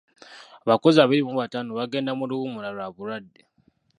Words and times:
Abakozi 0.65 0.97
abiri 0.99 1.21
mu 1.27 1.33
bataano 1.41 1.69
baagenda 1.77 2.11
mu 2.19 2.25
luwummula 2.29 2.69
lwa 2.75 2.87
bulwadde. 2.95 3.41